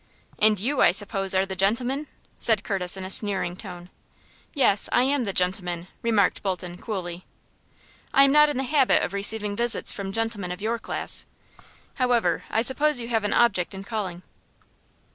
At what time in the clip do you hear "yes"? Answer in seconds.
4.55-4.89